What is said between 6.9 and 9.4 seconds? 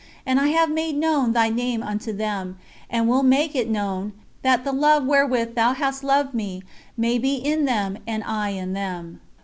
may be in them and I in them."